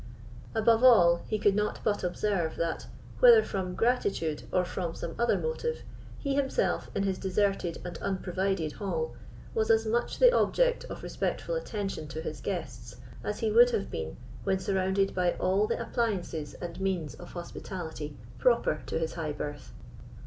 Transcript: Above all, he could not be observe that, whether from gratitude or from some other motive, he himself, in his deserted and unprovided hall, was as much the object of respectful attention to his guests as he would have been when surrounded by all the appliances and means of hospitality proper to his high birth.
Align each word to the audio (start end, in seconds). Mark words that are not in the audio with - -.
Above 0.55 0.83
all, 0.83 1.17
he 1.27 1.37
could 1.37 1.53
not 1.53 1.83
be 1.83 1.91
observe 1.91 2.55
that, 2.55 2.87
whether 3.19 3.43
from 3.43 3.75
gratitude 3.75 4.41
or 4.51 4.65
from 4.65 4.95
some 4.95 5.13
other 5.19 5.37
motive, 5.37 5.83
he 6.17 6.33
himself, 6.33 6.89
in 6.95 7.03
his 7.03 7.19
deserted 7.19 7.77
and 7.85 7.99
unprovided 7.99 8.71
hall, 8.71 9.13
was 9.53 9.69
as 9.69 9.85
much 9.85 10.17
the 10.17 10.33
object 10.35 10.85
of 10.85 11.03
respectful 11.03 11.53
attention 11.53 12.07
to 12.07 12.19
his 12.19 12.41
guests 12.41 12.95
as 13.23 13.41
he 13.41 13.51
would 13.51 13.69
have 13.69 13.91
been 13.91 14.17
when 14.43 14.57
surrounded 14.57 15.13
by 15.13 15.33
all 15.33 15.67
the 15.67 15.79
appliances 15.79 16.55
and 16.55 16.81
means 16.81 17.13
of 17.13 17.33
hospitality 17.33 18.17
proper 18.39 18.81
to 18.87 18.97
his 18.97 19.13
high 19.13 19.31
birth. 19.31 19.71